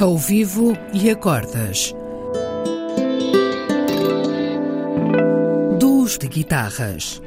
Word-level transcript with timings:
ao 0.00 0.16
vivo 0.16 0.72
e 0.94 1.10
a 1.10 1.14
cordas. 1.14 1.94
Duos 5.78 6.16
de 6.16 6.26
guitarras. 6.26 7.20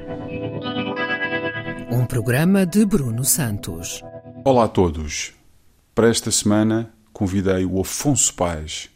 Um 1.92 2.04
programa 2.08 2.66
de 2.66 2.84
Bruno 2.84 3.24
Santos. 3.24 4.02
Olá 4.44 4.64
a 4.64 4.68
todos. 4.68 5.34
Para 5.94 6.10
esta 6.10 6.32
semana 6.32 6.92
convidei 7.14 7.64
o 7.64 7.80
Afonso 7.80 8.34
Paz, 8.34 8.90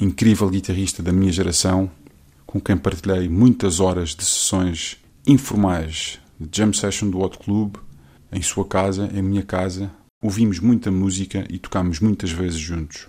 incrível 0.00 0.50
guitarrista 0.50 1.00
da 1.00 1.12
minha 1.12 1.30
geração, 1.30 1.88
com 2.44 2.60
quem 2.60 2.76
partilhei 2.76 3.28
muitas 3.28 3.78
horas 3.78 4.08
de 4.08 4.24
sessões 4.24 4.96
informais 5.24 6.18
de 6.40 6.58
jam 6.58 6.72
session 6.72 7.08
do 7.08 7.20
Hot 7.20 7.38
Club, 7.38 7.76
em 8.32 8.42
sua 8.42 8.64
casa, 8.64 9.08
em 9.14 9.22
minha 9.22 9.44
casa. 9.44 9.88
Ouvimos 10.20 10.58
muita 10.58 10.90
música 10.90 11.46
e 11.48 11.60
tocámos 11.60 12.00
muitas 12.00 12.32
vezes 12.32 12.58
juntos. 12.58 13.06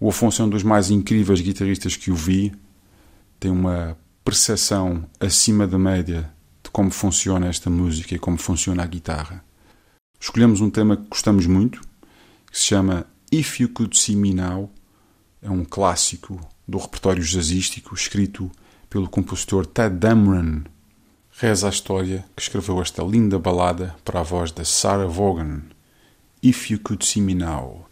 O 0.00 0.08
Afonso 0.08 0.42
é 0.42 0.44
um 0.44 0.48
dos 0.48 0.64
mais 0.64 0.90
incríveis 0.90 1.40
guitarristas 1.40 1.94
que 1.94 2.10
o 2.10 2.14
vi, 2.16 2.52
tem 3.38 3.52
uma 3.52 3.96
percepção 4.24 5.08
acima 5.20 5.64
da 5.64 5.78
média 5.78 6.28
de 6.60 6.70
como 6.70 6.90
funciona 6.90 7.46
esta 7.46 7.70
música 7.70 8.16
e 8.16 8.18
como 8.18 8.36
funciona 8.36 8.82
a 8.82 8.86
guitarra. 8.86 9.44
Escolhemos 10.18 10.60
um 10.60 10.68
tema 10.68 10.96
que 10.96 11.06
gostamos 11.08 11.46
muito, 11.46 11.80
que 12.50 12.58
se 12.58 12.66
chama 12.66 13.06
If 13.30 13.60
You 13.60 13.68
Could 13.68 13.96
See 13.96 14.16
Me 14.16 14.34
Now. 14.34 14.72
É 15.40 15.48
um 15.48 15.64
clássico 15.64 16.40
do 16.66 16.78
repertório 16.78 17.22
jazzístico 17.22 17.94
escrito 17.94 18.50
pelo 18.90 19.08
compositor 19.08 19.64
Ted 19.64 19.96
Damron. 19.96 20.64
Reza 21.30 21.68
a 21.68 21.70
história 21.70 22.24
que 22.34 22.42
escreveu 22.42 22.82
esta 22.82 23.04
linda 23.04 23.38
balada 23.38 23.94
para 24.04 24.18
a 24.18 24.24
voz 24.24 24.50
da 24.50 24.64
Sarah 24.64 25.06
Vaughan. 25.06 25.77
If 26.40 26.70
You 26.70 26.78
Could 26.78 27.02
See 27.02 27.20
Me 27.20 27.34
Now. 27.34 27.87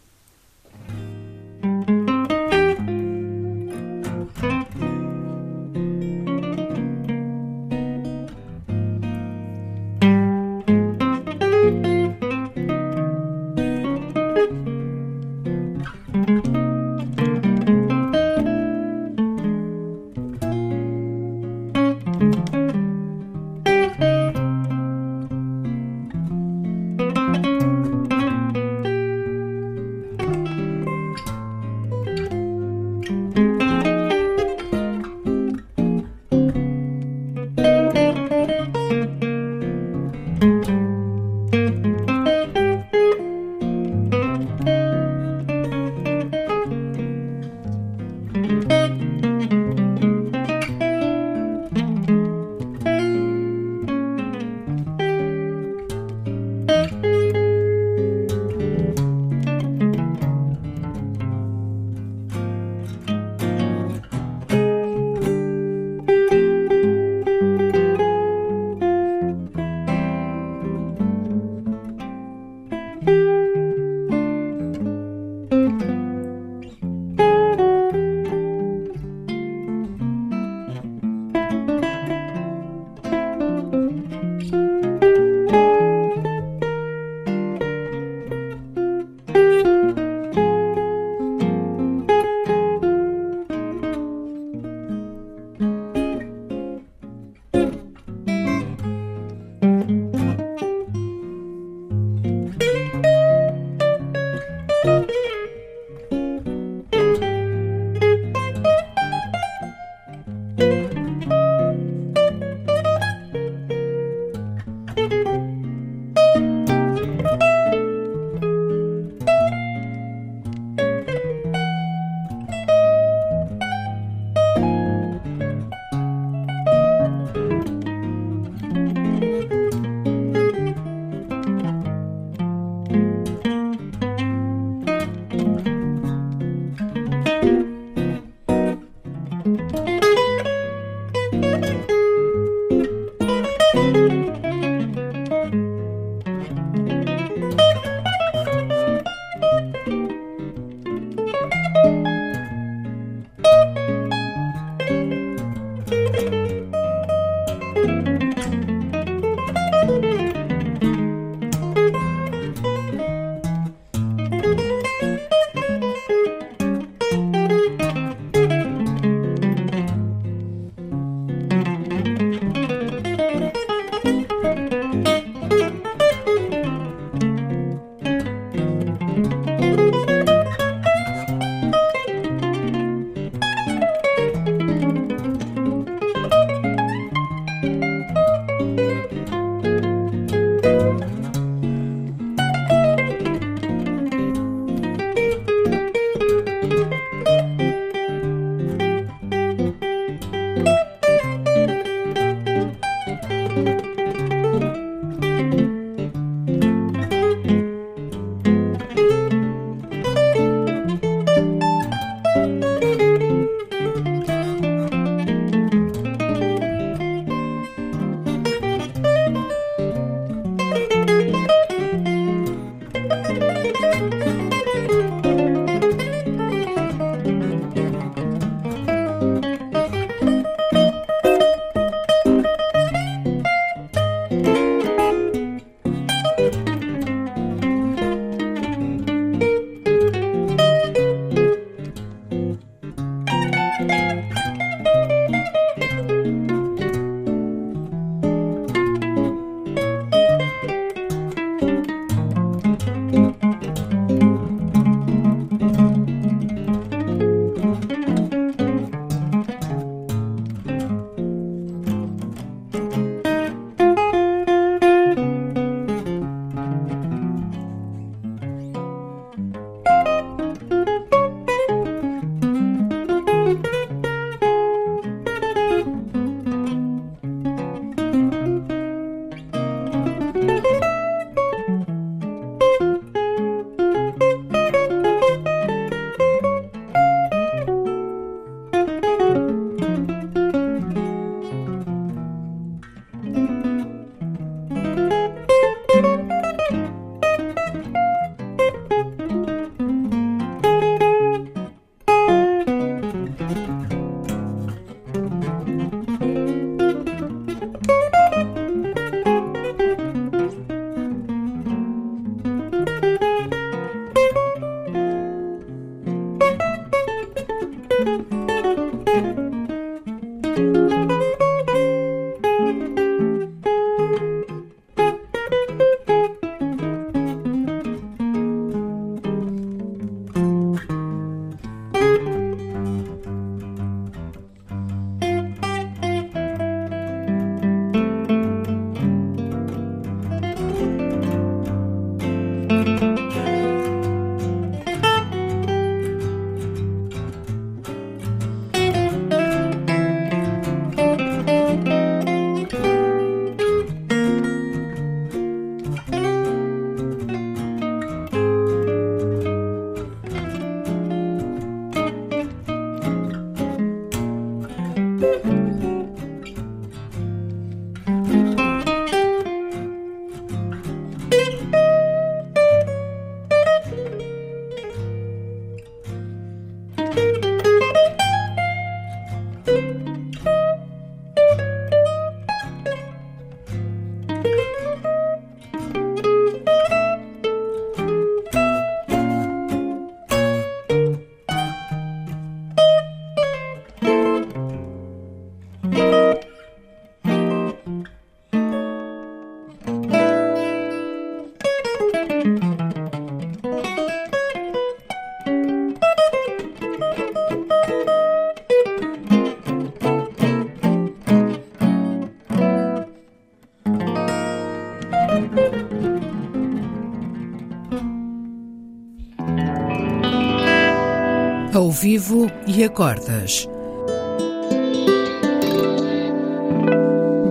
Ao 421.77 421.91
vivo 421.91 422.47
e 422.65 422.83
a 422.83 422.89
cordas. 422.89 423.69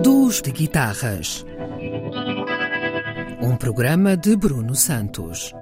Duos 0.03 0.41
de 0.41 0.51
guitarras. 0.51 1.45
Um 3.41 3.55
programa 3.55 4.17
de 4.17 4.35
Bruno 4.35 4.75
Santos. 4.75 5.53